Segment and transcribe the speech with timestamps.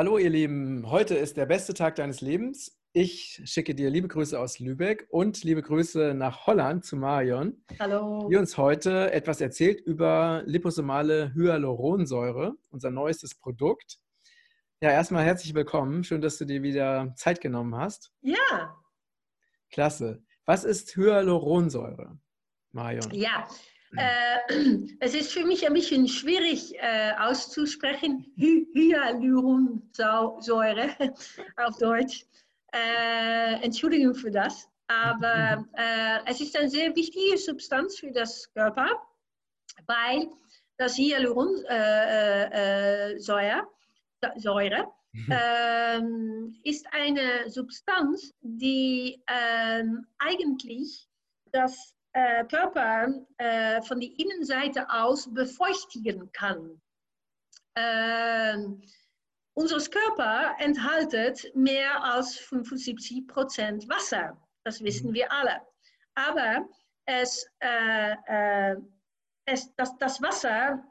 [0.00, 2.80] Hallo ihr Lieben, heute ist der beste Tag deines Lebens.
[2.94, 7.62] Ich schicke dir liebe Grüße aus Lübeck und liebe Grüße nach Holland zu Marion.
[7.78, 8.26] Hallo.
[8.30, 13.98] Die uns heute etwas erzählt über liposomale Hyaluronsäure, unser neuestes Produkt.
[14.80, 16.02] Ja, erstmal herzlich willkommen.
[16.02, 18.10] Schön, dass du dir wieder Zeit genommen hast.
[18.22, 18.80] Ja.
[19.70, 20.24] Klasse.
[20.46, 22.18] Was ist Hyaluronsäure,
[22.72, 23.10] Marion?
[23.12, 23.46] Ja,
[23.96, 24.38] äh,
[25.00, 28.32] es ist für mich ein bisschen schwierig äh, auszusprechen.
[28.36, 30.90] Hy Hyaluronsäure
[31.56, 32.24] auf Deutsch.
[32.72, 34.68] Äh, Entschuldigung für das.
[34.88, 38.88] Aber äh, es ist eine sehr wichtige Substanz für das Körper,
[39.86, 40.28] weil
[40.76, 43.66] das Hyaluronsäure Säure,
[45.28, 51.08] ähm, ist eine Substanz, die ähm, eigentlich
[51.52, 53.08] das äh, Körper
[53.38, 56.80] äh, von der Innenseite aus befeuchtigen kann.
[57.76, 58.82] Ähm,
[59.54, 64.36] unser Körper enthält mehr als 75 Prozent Wasser.
[64.64, 65.14] Das wissen mhm.
[65.14, 65.60] wir alle.
[66.14, 66.66] Aber
[67.06, 68.76] es, äh, äh,
[69.46, 70.84] es, das, das Wasser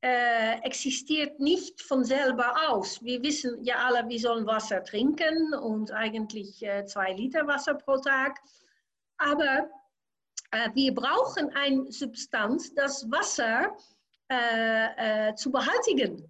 [0.00, 3.02] äh, existiert nicht von selber aus.
[3.02, 7.98] Wir wissen ja alle, wir sollen Wasser trinken und eigentlich äh, zwei Liter Wasser pro
[7.98, 8.38] Tag.
[9.18, 9.62] Aber äh,
[10.74, 13.76] wir brauchen eine Substanz, das Wasser
[14.30, 16.28] äh, äh, zu behalten.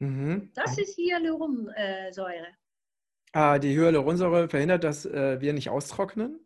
[0.00, 0.50] Mhm.
[0.54, 2.48] Das ist Hyaluronsäure.
[3.32, 6.40] Ah, die Hyaluronsäure verhindert, dass äh, wir nicht austrocknen?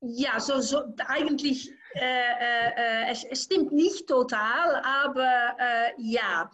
[0.00, 5.56] Ja, so, so eigentlich, äh, es, es, stimmt nicht total, aber
[5.98, 6.50] ja.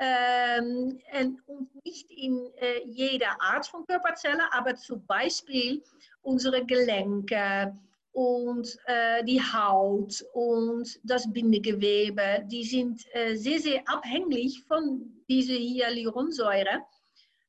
[0.00, 1.00] Ähm,
[1.46, 2.52] und nicht in
[2.86, 5.82] jeder Art von Körperzelle, aber zum Beispiel
[6.22, 7.76] unsere Gelenke,
[8.18, 15.54] und äh, die Haut und das Bindegewebe, die sind äh, sehr, sehr abhängig von dieser
[15.54, 16.82] Hyaluronsäure,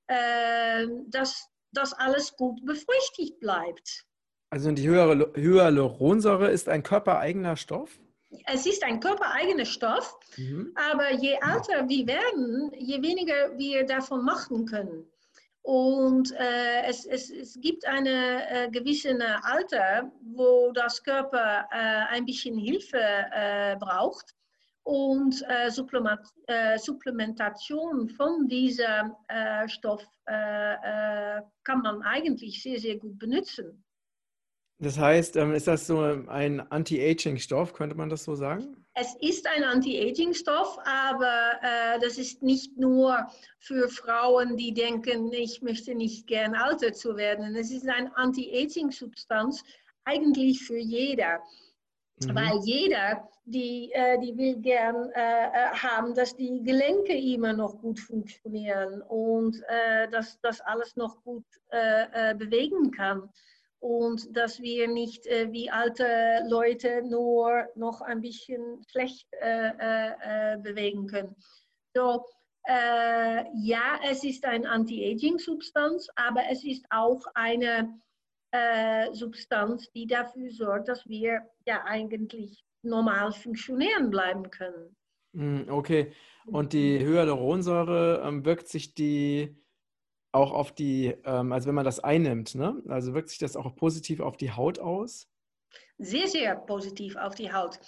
[0.05, 4.05] äh, dass das alles gut befeuchtet bleibt.
[4.51, 7.99] Also die Hyaluronsäure ist ein körpereigener Stoff?
[8.45, 10.71] Es ist ein körpereigener Stoff, mhm.
[10.91, 15.07] aber je älter wir werden, je weniger wir davon machen können.
[15.69, 22.25] Und äh, es, es, es gibt eine äh, gewisse Alter, wo das Körper äh, ein
[22.25, 24.33] bisschen Hilfe äh, braucht.
[24.81, 29.15] Und äh, äh, Supplementation von diesem
[29.67, 33.83] Stoff kann man eigentlich sehr, sehr gut benutzen.
[34.81, 38.77] Das heißt, ähm, ist das so ein Anti-Aging-Stoff, könnte man das so sagen?
[38.93, 43.27] Es ist ein Anti-Aging-Stoff, aber äh, das ist nicht nur
[43.59, 47.53] für Frauen, die denken, ich möchte nicht gern älter zu werden.
[47.55, 49.63] Es ist eine Anti-Aging-Substanz
[50.05, 51.39] eigentlich für jeder.
[52.21, 52.35] Mhm.
[52.35, 57.77] Weil jeder, die, äh, die will gern äh, äh haben, dass die Gelenke immer noch
[57.81, 63.29] gut funktionieren und äh, dass das alles noch gut äh, bewegen kann
[63.79, 70.53] und dass wir nicht äh, wie alte Leute nur noch ein bisschen schlecht äh, äh,
[70.53, 71.35] äh bewegen können.
[71.93, 72.25] So,
[72.67, 77.99] äh, ja, es ist eine Anti-Aging-Substanz, aber es ist auch eine
[78.51, 84.95] äh, Substanz, die dafür sorgt, dass wir ja eigentlich normal funktionieren bleiben können.
[85.33, 86.11] Hm, okay,
[86.45, 89.55] und die Hyaluronsäure ähm, wirkt sich die
[90.31, 92.81] auch auf die, ähm, also wenn man das einnimmt, ne?
[92.87, 95.27] also wirkt sich das auch positiv auf die Haut aus?
[95.97, 97.79] Sehr, sehr positiv auf die Haut.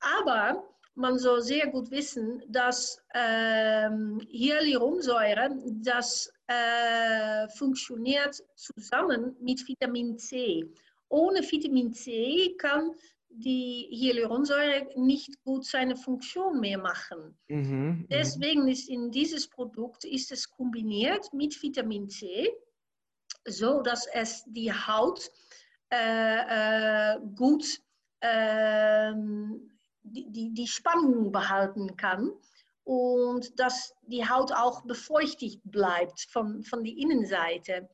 [0.00, 0.64] Aber
[0.94, 10.64] man soll sehr gut wissen, dass ähm, Hyaluronsäure, das äh, funktioniert zusammen mit Vitamin C.
[11.08, 12.90] Ohne Vitamin C kann
[13.34, 17.38] die Hyaluronsäure nicht gut seine Funktion mehr machen.
[17.48, 22.50] Mhm, mhm, Deswegen ist in dieses Produkt ist es kombiniert mit Vitamin C,
[23.46, 25.30] so dass es die Haut
[25.90, 27.64] äh, äh, gut
[28.20, 29.12] äh,
[30.04, 32.32] die, die Spannung behalten kann
[32.84, 37.88] und dass die Haut auch befeuchtet bleibt von, von der Innenseite.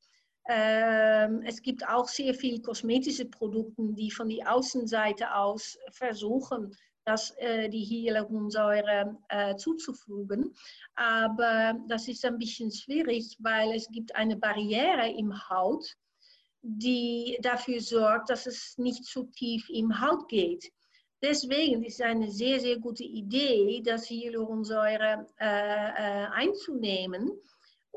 [0.50, 6.74] Ähm, es gibt auch sehr viele kosmetische Produkte, die von der Außenseite aus versuchen,
[7.04, 10.54] das, äh, die Hyaluronsäure äh, zuzufügen.
[10.94, 15.84] Aber das ist ein bisschen schwierig, weil es gibt eine Barriere im Haut,
[16.62, 20.72] die dafür sorgt, dass es nicht zu tief im Haut geht.
[21.20, 27.32] Deswegen ist es eine sehr, sehr gute Idee, das Hyaluronsäure äh, äh einzunehmen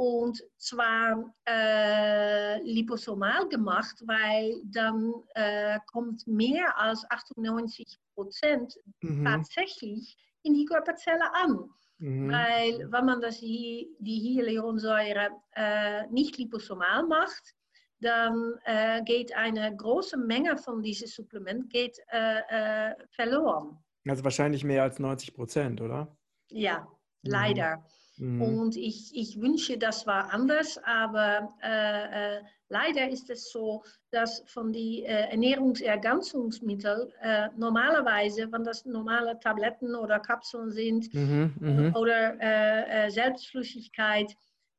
[0.01, 9.23] und zwar äh, liposomal gemacht, weil dann äh, kommt mehr als 98 Prozent mhm.
[9.23, 11.69] tatsächlich in die Körperzelle an.
[11.99, 12.31] Mhm.
[12.31, 17.53] Weil wenn man das, die Hyaluronsäure äh, nicht liposomal macht,
[17.99, 23.77] dann äh, geht eine große Menge von diesem Supplement geht, äh, äh verloren.
[24.09, 26.17] Also wahrscheinlich mehr als 90 Prozent, oder?
[26.49, 26.87] Ja, mhm.
[27.21, 27.77] leider.
[27.77, 28.00] Mhm.
[28.21, 34.43] Und ich, ich wünsche, das war anders, aber äh, äh, leider ist es so, dass
[34.45, 41.95] von den äh, Ernährungsergänzungsmitteln äh, normalerweise, wenn das normale Tabletten oder Kapseln sind mhm, mhm.
[41.95, 44.31] oder äh, äh, Selbstflüssigkeit,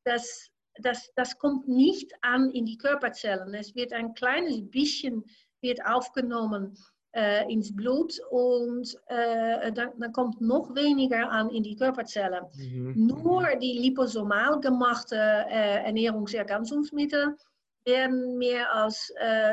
[0.05, 3.55] das, das, das kommt nicht an in die Körperzellen.
[3.55, 5.25] Es wird ein kleines bisschen
[5.63, 6.77] wird aufgenommen
[7.15, 12.45] äh, ins Blut und äh, dann, dann, kommt noch weniger an in die Körperzellen.
[12.55, 13.07] Mhm.
[13.07, 17.37] Nur die liposomal gemachte äh, Ernährungsergänzungsmittel
[17.85, 19.13] werden mehr als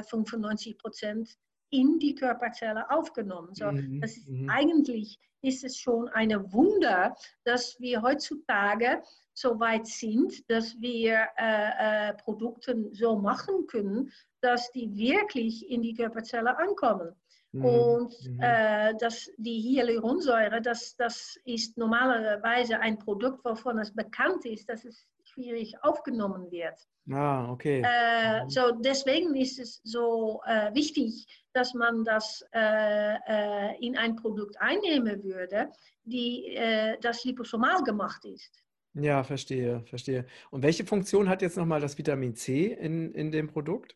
[0.09, 1.37] 95 äh, Prozent
[1.71, 3.53] in die Körperzellen aufgenommen.
[3.53, 4.01] So, mhm.
[4.01, 4.49] das ist, mhm.
[4.49, 9.01] Eigentlich ist es schon ein Wunder, dass wir heutzutage
[9.33, 14.11] so weit sind, dass wir äh, äh, Produkte so machen können,
[14.41, 17.15] dass die wirklich in die Körperzelle ankommen.
[17.51, 17.65] Mhm.
[17.65, 18.39] Und mhm.
[18.41, 24.85] äh, das, die Hyaluronsäure, das, das ist normalerweise ein Produkt, wovon es bekannt ist, dass
[24.85, 25.07] es
[25.39, 26.75] schwierig aufgenommen wird.
[27.11, 27.81] Ah, okay.
[27.83, 28.49] Äh, mhm.
[28.49, 34.55] so deswegen ist es so äh, wichtig, dass man das äh, äh, in ein Produkt
[34.59, 35.71] einnehmen würde,
[36.03, 38.61] die äh, das liposomal gemacht ist.
[38.93, 40.25] Ja, verstehe, verstehe.
[40.51, 43.95] Und welche Funktion hat jetzt nochmal das Vitamin C in, in dem Produkt?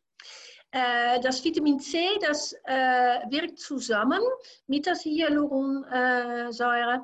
[0.72, 2.54] Äh, das Vitamin C, das
[3.30, 4.22] wirkt zusammen
[4.68, 7.04] mit der Hyaluronsäure,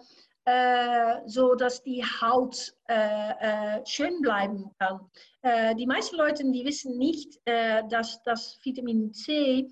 [0.50, 2.96] äh, so dass die Haut äh,
[3.40, 5.00] äh, schön bleiben kann.
[5.42, 9.69] Äh, die meisten Leute, die wissen nicht, dass das Vitamin C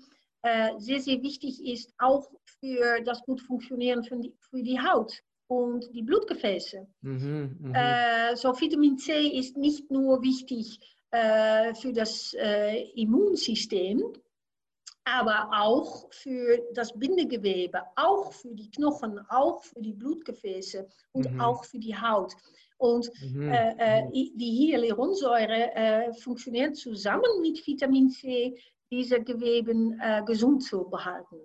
[0.78, 2.30] sehr, sehr wichtig ist, auch
[2.60, 5.12] für das gut Funktionieren für die, für die Haut
[5.48, 6.86] und die Blutgefäße.
[7.02, 8.36] Mhm, mh.
[8.36, 10.78] so Vitamin C ist nicht nur wichtig
[11.10, 14.02] äh, für das äh, Immunsystem,
[15.08, 21.40] aber auch für das Bindegewebe, auch für die Knochen, auch für die Blutgefäße und mhm.
[21.40, 22.34] auch für die Haut.
[22.76, 23.50] Und mhm.
[23.50, 28.56] äh, äh die Hyaluronsäure äh, funktioniert zusammen mit Vitamin C,
[28.90, 31.36] diese Geweben äh, gesund zu behalten.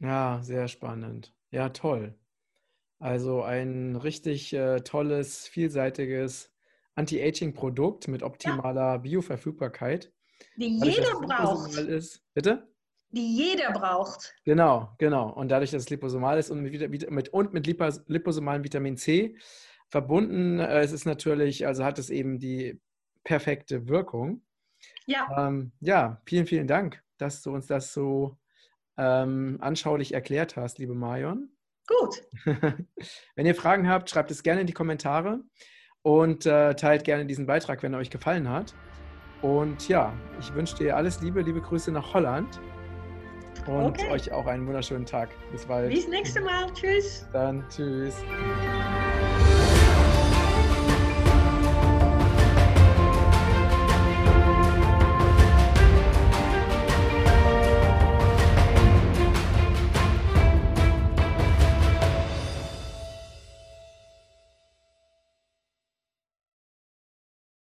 [0.00, 1.34] Ja, sehr spannend.
[1.50, 2.14] Ja, toll.
[3.00, 6.50] Also ein richtig tolles, vielseitiges
[6.96, 8.96] Anti-Aging-Produkt mit optimaler ja.
[8.96, 10.12] Bioverfügbarkeit.
[10.56, 11.76] Die jeder braucht.
[11.76, 12.66] Ist, bitte?
[13.10, 14.34] Die jeder braucht.
[14.44, 15.30] Genau, genau.
[15.30, 19.36] Und dadurch, dass es liposomal ist und mit, mit, und mit liposomalem Vitamin C
[19.88, 22.80] verbunden, äh, es ist natürlich, also hat es eben die
[23.24, 24.42] perfekte Wirkung.
[25.06, 25.48] Ja.
[25.48, 28.36] Ähm, ja, vielen, vielen Dank, dass du uns das so
[28.98, 31.50] ähm, anschaulich erklärt hast, liebe Marion.
[31.86, 32.22] Gut.
[33.34, 35.40] Wenn ihr Fragen habt, schreibt es gerne in die Kommentare
[36.02, 38.74] und äh, teilt gerne diesen Beitrag, wenn er euch gefallen hat.
[39.40, 42.60] Und ja, ich wünsche dir alles Liebe, liebe Grüße nach Holland
[43.68, 44.10] und okay.
[44.10, 45.28] euch auch einen wunderschönen Tag.
[45.52, 45.90] Bis bald.
[45.90, 46.66] Bis nächste Mal.
[46.72, 47.26] Tschüss.
[47.32, 48.16] Dann tschüss.